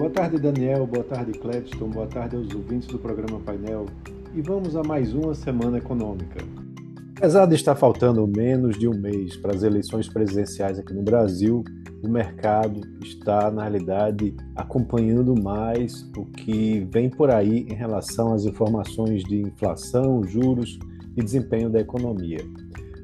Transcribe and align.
Boa 0.00 0.08
tarde, 0.08 0.38
Daniel. 0.38 0.86
Boa 0.86 1.04
tarde, 1.04 1.32
Cledston. 1.32 1.90
Boa 1.90 2.06
tarde 2.06 2.34
aos 2.34 2.54
ouvintes 2.54 2.88
do 2.88 2.98
programa 2.98 3.38
Painel. 3.38 3.84
E 4.34 4.40
vamos 4.40 4.74
a 4.74 4.82
mais 4.82 5.12
uma 5.12 5.34
semana 5.34 5.76
econômica. 5.76 6.40
Apesar 7.18 7.44
de 7.44 7.54
estar 7.54 7.74
faltando 7.74 8.26
menos 8.26 8.78
de 8.78 8.88
um 8.88 8.98
mês 8.98 9.36
para 9.36 9.54
as 9.54 9.62
eleições 9.62 10.08
presidenciais 10.08 10.78
aqui 10.78 10.94
no 10.94 11.02
Brasil, 11.02 11.62
o 12.02 12.08
mercado 12.08 12.80
está, 13.04 13.50
na 13.50 13.60
realidade, 13.60 14.34
acompanhando 14.56 15.38
mais 15.38 16.10
o 16.16 16.24
que 16.24 16.88
vem 16.90 17.10
por 17.10 17.30
aí 17.30 17.66
em 17.68 17.74
relação 17.74 18.32
às 18.32 18.46
informações 18.46 19.22
de 19.24 19.42
inflação, 19.42 20.24
juros 20.24 20.78
e 21.14 21.22
desempenho 21.22 21.68
da 21.68 21.78
economia. 21.78 22.40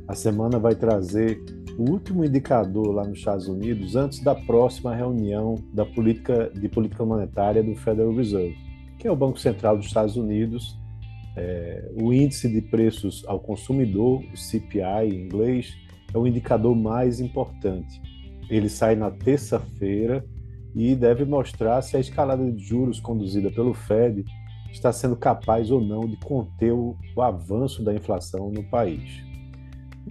A 0.08 0.14
semana 0.14 0.58
vai 0.58 0.74
trazer 0.74 1.44
o 1.78 1.90
último 1.90 2.24
indicador 2.24 2.94
lá 2.94 3.04
nos 3.04 3.18
Estados 3.18 3.48
Unidos 3.48 3.96
antes 3.96 4.20
da 4.20 4.34
próxima 4.34 4.94
reunião 4.94 5.56
da 5.72 5.84
política 5.84 6.50
de 6.54 6.68
política 6.68 7.04
monetária 7.04 7.62
do 7.62 7.74
Federal 7.74 8.14
Reserve, 8.14 8.56
que 8.98 9.06
é 9.06 9.10
o 9.10 9.16
Banco 9.16 9.38
Central 9.38 9.76
dos 9.76 9.86
Estados 9.86 10.16
Unidos. 10.16 10.78
É, 11.36 11.92
o 12.00 12.14
índice 12.14 12.48
de 12.48 12.62
preços 12.62 13.22
ao 13.26 13.38
consumidor, 13.38 14.24
o 14.32 14.36
CPI 14.36 15.10
em 15.10 15.26
inglês, 15.26 15.74
é 16.14 16.16
o 16.16 16.26
indicador 16.26 16.74
mais 16.74 17.20
importante. 17.20 18.00
Ele 18.48 18.70
sai 18.70 18.96
na 18.96 19.10
terça-feira 19.10 20.24
e 20.74 20.94
deve 20.94 21.26
mostrar 21.26 21.82
se 21.82 21.94
a 21.96 22.00
escalada 22.00 22.50
de 22.50 22.62
juros 22.62 23.00
conduzida 23.00 23.50
pelo 23.50 23.74
Fed 23.74 24.24
está 24.72 24.92
sendo 24.92 25.16
capaz 25.16 25.70
ou 25.70 25.80
não 25.80 26.00
de 26.00 26.16
conter 26.16 26.72
o, 26.72 26.96
o 27.14 27.22
avanço 27.22 27.82
da 27.82 27.94
inflação 27.94 28.50
no 28.50 28.62
país. 28.64 29.26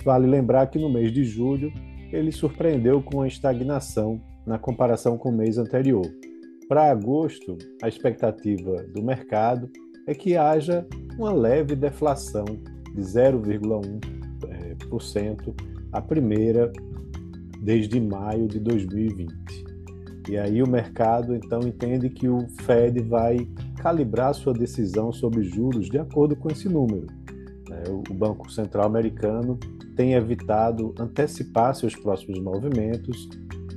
Vale 0.03 0.27
lembrar 0.27 0.67
que 0.67 0.79
no 0.79 0.89
mês 0.89 1.11
de 1.11 1.23
julho 1.23 1.71
ele 2.11 2.31
surpreendeu 2.31 3.01
com 3.01 3.21
a 3.21 3.27
estagnação 3.27 4.21
na 4.45 4.59
comparação 4.59 5.17
com 5.17 5.29
o 5.29 5.35
mês 5.35 5.57
anterior. 5.57 6.05
Para 6.67 6.91
agosto, 6.91 7.57
a 7.81 7.87
expectativa 7.87 8.83
do 8.93 9.01
mercado 9.03 9.67
é 10.07 10.13
que 10.13 10.37
haja 10.37 10.85
uma 11.17 11.31
leve 11.31 11.75
deflação 11.75 12.45
de 12.93 13.01
0,1%, 13.01 15.55
a 15.91 16.01
primeira 16.01 16.71
desde 17.61 17.99
maio 17.99 18.47
de 18.47 18.59
2020. 18.59 19.33
E 20.29 20.37
aí 20.37 20.63
o 20.63 20.69
mercado 20.69 21.35
então 21.35 21.59
entende 21.61 22.09
que 22.09 22.27
o 22.27 22.47
Fed 22.61 22.99
vai 23.01 23.47
calibrar 23.77 24.33
sua 24.33 24.53
decisão 24.53 25.11
sobre 25.11 25.43
juros 25.43 25.87
de 25.87 25.99
acordo 25.99 26.35
com 26.35 26.49
esse 26.49 26.67
número. 26.67 27.05
É, 27.71 27.83
o 27.91 28.01
Banco 28.13 28.51
Central 28.51 28.85
Americano 28.85 29.59
tem 29.95 30.13
evitado 30.13 30.93
antecipar 30.99 31.73
seus 31.75 31.95
próximos 31.95 32.39
movimentos, 32.39 33.29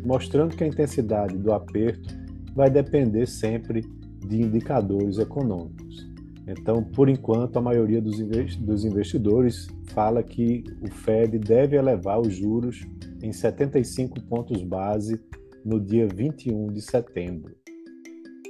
mostrando 0.05 0.56
que 0.56 0.64
a 0.64 0.66
intensidade 0.66 1.36
do 1.36 1.52
aperto 1.52 2.08
vai 2.55 2.70
depender 2.70 3.27
sempre 3.27 3.83
de 4.27 4.42
indicadores 4.42 5.19
econômicos. 5.19 6.08
Então, 6.46 6.83
por 6.83 7.08
enquanto, 7.08 7.58
a 7.58 7.62
maioria 7.62 8.00
dos 8.00 8.84
investidores 8.84 9.69
fala 9.92 10.22
que 10.22 10.64
o 10.80 10.91
Fed 10.91 11.39
deve 11.39 11.77
elevar 11.77 12.20
os 12.20 12.34
juros 12.34 12.86
em 13.22 13.33
75 13.33 14.20
pontos 14.22 14.62
base 14.62 15.20
no 15.64 15.78
dia 15.78 16.08
21 16.08 16.69
de 16.69 16.80
setembro. 16.80 17.55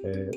É, 0.05 0.31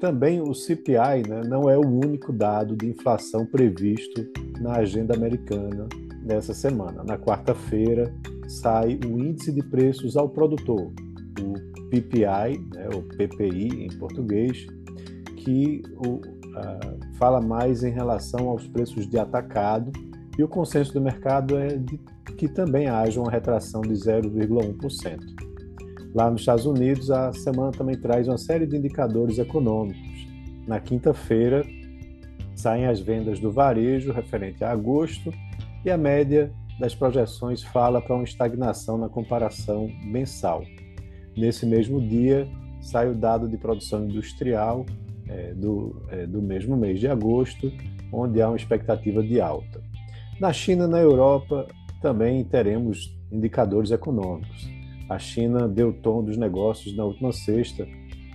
também 0.00 0.40
o 0.40 0.54
CPI 0.54 1.28
né, 1.28 1.42
não 1.48 1.68
é 1.68 1.76
o 1.76 1.86
único 1.86 2.32
dado 2.32 2.76
de 2.76 2.86
inflação 2.86 3.44
previsto 3.44 4.24
na 4.60 4.76
agenda 4.76 5.16
americana 5.16 5.88
nessa 6.24 6.54
semana. 6.54 7.04
Na 7.04 7.18
quarta-feira, 7.18 8.12
sai 8.48 8.98
o 9.04 9.18
Índice 9.20 9.52
de 9.52 9.62
Preços 9.62 10.16
ao 10.16 10.28
Produtor, 10.28 10.92
o 11.40 11.88
PPI, 11.90 12.58
né, 12.74 12.88
o 12.94 13.02
PPI 13.02 13.84
em 13.84 13.98
português, 13.98 14.66
que 15.36 15.82
o, 16.06 16.14
uh, 16.16 17.14
fala 17.18 17.40
mais 17.40 17.84
em 17.84 17.90
relação 17.90 18.48
aos 18.48 18.66
preços 18.66 19.08
de 19.08 19.18
atacado, 19.18 19.92
e 20.36 20.42
o 20.42 20.48
consenso 20.48 20.92
do 20.92 21.00
mercado 21.00 21.56
é 21.56 21.76
de 21.76 22.00
que 22.36 22.48
também 22.48 22.88
haja 22.88 23.20
uma 23.20 23.30
retração 23.30 23.82
de 23.82 23.92
0,1%. 23.92 25.18
Lá 26.14 26.30
nos 26.30 26.40
Estados 26.40 26.66
Unidos, 26.66 27.10
a 27.10 27.32
semana 27.32 27.70
também 27.72 27.96
traz 27.96 28.26
uma 28.26 28.38
série 28.38 28.66
de 28.66 28.76
indicadores 28.76 29.38
econômicos. 29.38 30.26
Na 30.66 30.80
quinta-feira, 30.80 31.64
saem 32.54 32.86
as 32.86 33.00
vendas 33.00 33.38
do 33.38 33.52
varejo 33.52 34.12
referente 34.12 34.64
a 34.64 34.70
agosto 34.70 35.32
e 35.84 35.90
a 35.90 35.96
média 35.96 36.52
das 36.78 36.94
projeções 36.94 37.62
fala 37.62 38.00
para 38.00 38.14
uma 38.14 38.24
estagnação 38.24 38.98
na 38.98 39.08
comparação 39.08 39.88
mensal. 40.02 40.64
Nesse 41.36 41.66
mesmo 41.66 42.00
dia, 42.00 42.48
sai 42.80 43.08
o 43.08 43.14
dado 43.14 43.48
de 43.48 43.56
produção 43.56 44.04
industrial 44.06 44.84
é, 45.28 45.54
do, 45.54 46.02
é, 46.08 46.26
do 46.26 46.42
mesmo 46.42 46.76
mês 46.76 47.00
de 47.00 47.08
agosto, 47.08 47.72
onde 48.12 48.40
há 48.40 48.48
uma 48.48 48.56
expectativa 48.56 49.22
de 49.22 49.40
alta. 49.40 49.82
Na 50.40 50.52
China 50.52 50.84
e 50.84 50.88
na 50.88 51.00
Europa 51.00 51.66
também 52.02 52.44
teremos 52.44 53.16
indicadores 53.30 53.90
econômicos. 53.90 54.68
A 55.08 55.18
China 55.18 55.68
deu 55.68 55.92
tom 55.92 56.24
dos 56.24 56.36
negócios 56.36 56.96
na 56.96 57.04
última 57.04 57.32
sexta, 57.32 57.86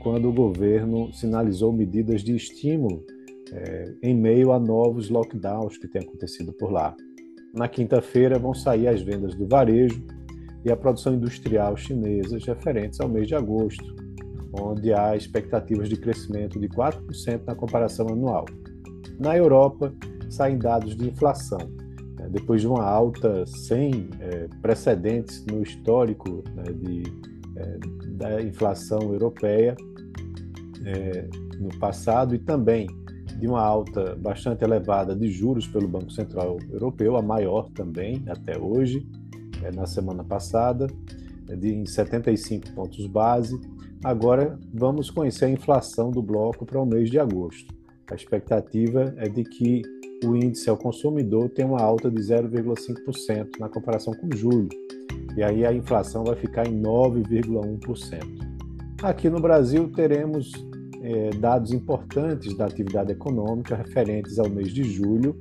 quando 0.01 0.29
o 0.29 0.33
governo 0.33 1.11
sinalizou 1.13 1.73
medidas 1.73 2.23
de 2.23 2.35
estímulo 2.35 3.03
é, 3.51 3.93
em 4.03 4.15
meio 4.15 4.51
a 4.51 4.59
novos 4.59 5.09
lockdowns 5.09 5.77
que 5.77 5.87
têm 5.87 6.01
acontecido 6.01 6.53
por 6.53 6.71
lá. 6.71 6.95
Na 7.53 7.67
quinta-feira 7.67 8.37
vão 8.37 8.53
sair 8.53 8.87
as 8.87 9.01
vendas 9.01 9.33
do 9.35 9.47
varejo 9.47 10.03
e 10.63 10.71
a 10.71 10.77
produção 10.77 11.13
industrial 11.13 11.75
chinesas 11.75 12.45
referentes 12.45 12.99
ao 12.99 13.09
mês 13.09 13.27
de 13.27 13.35
agosto, 13.35 13.95
onde 14.53 14.93
há 14.93 15.15
expectativas 15.15 15.89
de 15.89 15.95
crescimento 15.95 16.59
de 16.59 16.67
4% 16.69 17.41
na 17.45 17.55
comparação 17.55 18.07
anual. 18.07 18.45
Na 19.19 19.35
Europa, 19.35 19.93
saem 20.29 20.57
dados 20.57 20.95
de 20.95 21.09
inflação. 21.09 21.59
Né, 22.17 22.27
depois 22.29 22.61
de 22.61 22.67
uma 22.67 22.83
alta 22.83 23.45
sem 23.45 24.09
é, 24.19 24.47
precedentes 24.61 25.45
no 25.45 25.61
histórico 25.63 26.43
né, 26.55 26.63
de, 26.73 27.03
é, 27.55 27.77
da 28.11 28.41
inflação 28.41 28.99
europeia 29.13 29.75
é, 30.85 31.27
no 31.59 31.69
passado 31.79 32.35
e 32.35 32.39
também 32.39 32.87
de 33.39 33.47
uma 33.47 33.61
alta 33.61 34.15
bastante 34.15 34.63
elevada 34.63 35.15
de 35.15 35.31
juros 35.31 35.65
pelo 35.65 35.87
Banco 35.87 36.11
Central 36.11 36.57
Europeu, 36.69 37.15
a 37.15 37.21
maior 37.21 37.69
também 37.69 38.21
até 38.27 38.57
hoje, 38.57 39.07
é, 39.63 39.71
na 39.71 39.85
semana 39.85 40.23
passada, 40.23 40.87
é, 41.47 41.55
de 41.55 41.73
em 41.73 41.85
75 41.85 42.73
pontos 42.73 43.07
base. 43.07 43.59
Agora 44.03 44.59
vamos 44.73 45.09
conhecer 45.09 45.45
a 45.45 45.49
inflação 45.49 46.11
do 46.11 46.21
bloco 46.21 46.65
para 46.65 46.81
o 46.81 46.85
mês 46.85 47.09
de 47.09 47.17
agosto. 47.17 47.73
A 48.11 48.15
expectativa 48.15 49.13
é 49.17 49.29
de 49.29 49.43
que 49.43 49.81
o 50.25 50.35
índice 50.35 50.69
ao 50.69 50.77
consumidor 50.77 51.49
tenha 51.49 51.67
uma 51.67 51.81
alta 51.81 52.11
de 52.11 52.21
0,5% 52.21 53.59
na 53.59 53.69
comparação 53.69 54.13
com 54.13 54.35
julho. 54.35 54.69
E 55.37 55.43
aí 55.43 55.65
a 55.65 55.73
inflação 55.73 56.25
vai 56.25 56.35
ficar 56.35 56.67
em 56.67 56.81
9,1%. 56.81 58.19
Aqui 59.01 59.29
no 59.29 59.39
Brasil 59.39 59.89
teremos 59.91 60.51
é, 61.01 61.29
dados 61.37 61.71
importantes 61.71 62.55
da 62.55 62.65
atividade 62.65 63.11
econômica 63.11 63.75
referentes 63.75 64.39
ao 64.39 64.49
mês 64.49 64.73
de 64.73 64.83
julho 64.83 65.35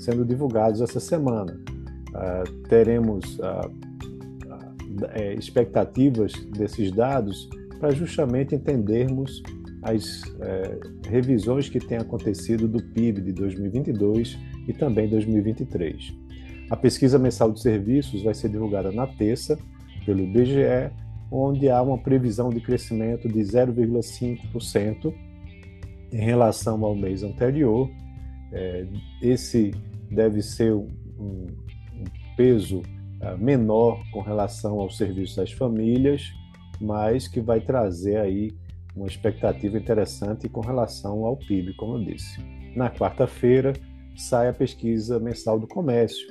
sendo 0.00 0.24
divulgados 0.24 0.80
essa 0.80 0.98
semana. 0.98 1.60
Uh, 2.08 2.52
teremos 2.68 3.38
uh, 3.38 3.68
uh, 3.68 5.38
expectativas 5.38 6.32
desses 6.56 6.90
dados 6.90 7.48
para 7.78 7.90
justamente 7.92 8.54
entendermos 8.54 9.42
as 9.82 10.22
eh, 10.40 10.78
revisões 11.08 11.70
que 11.70 11.80
têm 11.80 11.96
acontecido 11.96 12.68
do 12.68 12.82
PIB 12.82 13.22
de 13.22 13.32
2022 13.32 14.38
e 14.68 14.74
também 14.74 15.08
2023. 15.08 16.14
A 16.68 16.76
pesquisa 16.76 17.18
mensal 17.18 17.50
de 17.50 17.62
serviços 17.62 18.22
vai 18.22 18.34
ser 18.34 18.50
divulgada 18.50 18.92
na 18.92 19.06
terça 19.06 19.58
pelo 20.04 20.20
IBGE 20.20 20.90
onde 21.30 21.68
há 21.68 21.80
uma 21.80 21.98
previsão 21.98 22.50
de 22.50 22.60
crescimento 22.60 23.28
de 23.28 23.40
0,5% 23.40 25.14
em 26.12 26.20
relação 26.20 26.84
ao 26.84 26.94
mês 26.94 27.22
anterior. 27.22 27.88
É, 28.52 28.86
esse 29.22 29.70
deve 30.10 30.42
ser 30.42 30.74
um, 30.74 31.46
peso 32.36 32.78
uh, 32.78 33.36
menor 33.38 34.02
com 34.10 34.20
relação 34.20 34.80
aos 34.80 34.96
serviços 34.96 35.36
das 35.36 35.52
famílias, 35.52 36.32
mas 36.80 37.28
que 37.28 37.40
vai 37.40 37.60
trazer 37.60 38.16
aí 38.16 38.50
uma 38.96 39.06
expectativa 39.06 39.76
interessante 39.78 40.48
com 40.48 40.60
relação 40.60 41.24
ao 41.26 41.36
PIB, 41.36 41.74
como 41.74 41.96
eu 41.96 42.04
disse. 42.04 42.40
Na 42.74 42.90
quarta-feira 42.90 43.72
sai 44.16 44.48
a 44.48 44.52
pesquisa 44.52 45.20
mensal 45.20 45.58
do 45.58 45.66
comércio, 45.66 46.26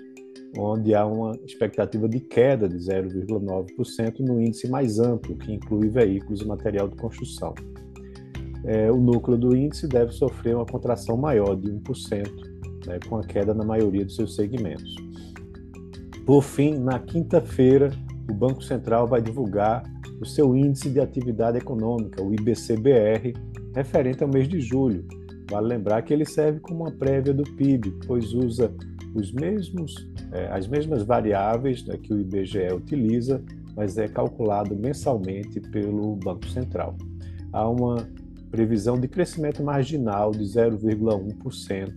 onde 0.58 0.96
há 0.96 1.06
uma 1.06 1.34
expectativa 1.46 2.08
de 2.08 2.20
queda 2.20 2.68
de 2.68 2.78
0,9% 2.78 4.20
no 4.20 4.42
índice 4.42 4.68
mais 4.68 5.00
amplo, 5.00 5.36
que 5.38 5.54
inclui 5.54 5.90
veículos 5.90 6.42
e 6.42 6.48
material 6.48 6.88
de 6.88 6.96
construção. 6.96 7.54
É, 8.66 8.92
o 8.92 8.98
núcleo 8.98 9.38
do 9.38 9.56
índice 9.56 9.88
deve 9.88 10.12
sofrer 10.12 10.56
uma 10.56 10.66
contração 10.66 11.16
maior 11.16 11.56
de 11.56 11.72
1%, 11.72 12.28
né, 12.88 13.00
com 13.08 13.18
a 13.18 13.24
queda 13.24 13.54
na 13.54 13.64
maioria 13.64 14.04
dos 14.04 14.16
seus 14.16 14.36
segmentos. 14.36 14.96
Por 16.26 16.44
fim, 16.44 16.78
na 16.78 17.00
quinta-feira, 17.00 17.92
o 18.30 18.34
Banco 18.34 18.64
Central 18.64 19.08
vai 19.08 19.22
divulgar 19.22 19.84
o 20.22 20.26
seu 20.26 20.56
índice 20.56 20.90
de 20.90 21.00
atividade 21.00 21.58
econômica, 21.58 22.22
o 22.22 22.34
IBCBR, 22.34 23.34
referente 23.74 24.24
ao 24.24 24.30
mês 24.30 24.48
de 24.48 24.60
julho. 24.60 25.06
Vale 25.50 25.68
lembrar 25.68 26.02
que 26.02 26.14
ele 26.14 26.26
serve 26.26 26.60
como 26.60 26.82
uma 26.82 26.92
prévia 26.92 27.34
do 27.34 27.44
PIB, 27.44 27.98
pois 28.06 28.34
usa 28.34 28.72
os 29.14 29.32
mesmos, 29.32 30.08
é, 30.32 30.48
as 30.48 30.68
mesmas 30.68 31.04
variáveis 31.04 31.84
né, 31.86 31.98
que 31.98 32.14
o 32.14 32.20
IBGE 32.20 32.74
utiliza, 32.74 33.42
mas 33.76 33.98
é 33.98 34.08
calculado 34.08 34.76
mensalmente 34.76 35.60
pelo 35.60 36.16
Banco 36.16 36.48
Central. 36.48 36.96
Há 37.52 37.68
uma 37.68 38.08
previsão 38.52 39.00
de 39.00 39.08
crescimento 39.08 39.64
marginal 39.64 40.32
de 40.32 40.44
0,1%, 40.44 41.94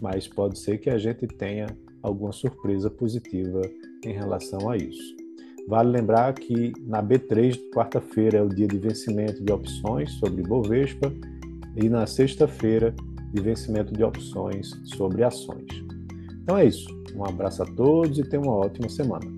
mas 0.00 0.28
pode 0.28 0.58
ser 0.58 0.78
que 0.78 0.90
a 0.90 0.98
gente 0.98 1.26
tenha 1.26 1.66
alguma 2.02 2.32
surpresa 2.32 2.88
positiva 2.88 3.60
em 4.04 4.12
relação 4.12 4.70
a 4.70 4.76
isso. 4.76 5.16
Vale 5.68 5.90
lembrar 5.90 6.32
que 6.32 6.72
na 6.86 7.02
B3, 7.02 7.58
quarta-feira, 7.74 8.38
é 8.38 8.42
o 8.42 8.48
dia 8.48 8.66
de 8.66 8.78
vencimento 8.78 9.44
de 9.44 9.52
opções 9.52 10.12
sobre 10.12 10.42
Bovespa 10.42 11.12
e 11.76 11.88
na 11.90 12.06
sexta-feira, 12.06 12.94
de 13.32 13.42
vencimento 13.42 13.92
de 13.92 14.02
opções 14.02 14.70
sobre 14.84 15.22
ações. 15.22 15.87
Então 16.48 16.56
é 16.56 16.64
isso. 16.64 16.88
Um 17.14 17.26
abraço 17.26 17.62
a 17.62 17.66
todos 17.66 18.18
e 18.18 18.22
tenham 18.22 18.44
uma 18.44 18.56
ótima 18.56 18.88
semana. 18.88 19.37